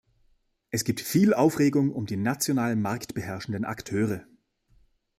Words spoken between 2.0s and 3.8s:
die national marktbeherrschenden